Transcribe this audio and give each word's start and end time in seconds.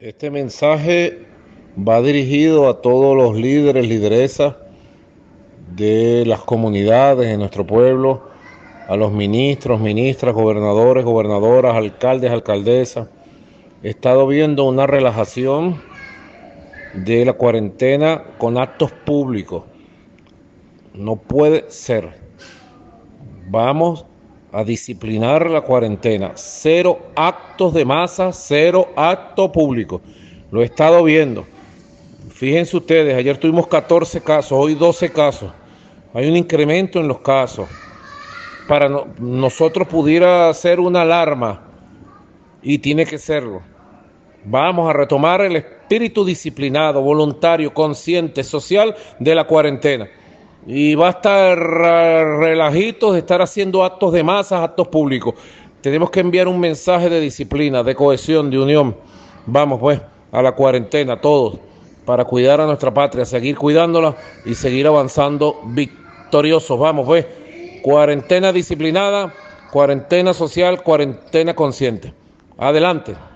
Este 0.00 0.30
mensaje 0.30 1.26
va 1.76 2.00
dirigido 2.00 2.70
a 2.70 2.80
todos 2.80 3.14
los 3.14 3.36
líderes, 3.36 3.86
lideresas 3.86 4.56
de 5.76 6.24
las 6.24 6.40
comunidades 6.40 7.28
de 7.28 7.36
nuestro 7.36 7.66
pueblo, 7.66 8.22
a 8.88 8.96
los 8.96 9.12
ministros, 9.12 9.78
ministras, 9.78 10.34
gobernadores, 10.34 11.04
gobernadoras, 11.04 11.76
alcaldes, 11.76 12.30
alcaldesas. 12.30 13.08
He 13.82 13.90
estado 13.90 14.26
viendo 14.26 14.64
una 14.64 14.86
relajación 14.86 15.82
de 16.94 17.26
la 17.26 17.34
cuarentena 17.34 18.24
con 18.38 18.56
actos 18.56 18.92
públicos. 18.92 19.64
No 20.94 21.16
puede 21.16 21.66
ser. 21.68 22.08
Vamos 23.50 24.06
a 24.52 24.64
disciplinar 24.64 25.48
la 25.48 25.60
cuarentena. 25.60 26.32
Cero 26.34 26.98
actos 27.14 27.72
de 27.74 27.84
masa, 27.84 28.32
cero 28.32 28.88
acto 28.96 29.50
público. 29.50 30.00
Lo 30.50 30.62
he 30.62 30.64
estado 30.64 31.02
viendo. 31.04 31.46
Fíjense 32.30 32.76
ustedes, 32.76 33.14
ayer 33.14 33.36
tuvimos 33.38 33.66
14 33.66 34.20
casos, 34.22 34.52
hoy 34.52 34.74
12 34.74 35.10
casos. 35.10 35.52
Hay 36.14 36.28
un 36.28 36.36
incremento 36.36 36.98
en 36.98 37.08
los 37.08 37.20
casos. 37.20 37.68
Para 38.66 38.88
nosotros 39.18 39.86
pudiera 39.86 40.52
ser 40.54 40.80
una 40.80 41.02
alarma 41.02 41.60
y 42.62 42.78
tiene 42.78 43.04
que 43.04 43.18
serlo. 43.18 43.62
Vamos 44.44 44.88
a 44.88 44.92
retomar 44.92 45.42
el 45.42 45.56
espíritu 45.56 46.24
disciplinado, 46.24 47.02
voluntario, 47.02 47.74
consciente, 47.74 48.42
social 48.42 48.96
de 49.18 49.34
la 49.34 49.44
cuarentena 49.44 50.08
y 50.66 50.94
va 50.94 51.08
a 51.08 51.10
estar 51.10 51.58
relajitos 51.58 53.16
estar 53.16 53.40
haciendo 53.42 53.84
actos 53.84 54.12
de 54.12 54.22
masas, 54.22 54.60
actos 54.62 54.88
públicos. 54.88 55.34
Tenemos 55.80 56.10
que 56.10 56.20
enviar 56.20 56.46
un 56.48 56.60
mensaje 56.60 57.08
de 57.08 57.20
disciplina, 57.20 57.82
de 57.82 57.94
cohesión, 57.94 58.50
de 58.50 58.58
unión. 58.58 58.96
Vamos 59.46 59.80
pues 59.80 60.00
a 60.32 60.42
la 60.42 60.52
cuarentena 60.52 61.20
todos 61.20 61.58
para 62.04 62.24
cuidar 62.24 62.60
a 62.60 62.66
nuestra 62.66 62.92
patria, 62.92 63.24
seguir 63.24 63.56
cuidándola 63.56 64.16
y 64.44 64.54
seguir 64.54 64.86
avanzando 64.86 65.60
victoriosos. 65.64 66.78
Vamos 66.78 67.06
pues, 67.06 67.26
cuarentena 67.82 68.52
disciplinada, 68.52 69.32
cuarentena 69.70 70.34
social, 70.34 70.82
cuarentena 70.82 71.54
consciente. 71.54 72.12
Adelante. 72.58 73.29